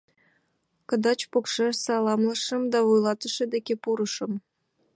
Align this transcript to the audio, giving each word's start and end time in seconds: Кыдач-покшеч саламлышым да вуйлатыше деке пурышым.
Кыдач-покшеч 0.89 1.75
саламлышым 1.83 2.61
да 2.71 2.79
вуйлатыше 2.87 3.45
деке 3.53 3.73
пурышым. 3.83 4.31